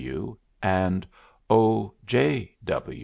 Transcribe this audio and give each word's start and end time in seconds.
W. 0.03 0.35
AND 0.63 1.05
O. 1.47 1.93
J. 2.07 2.55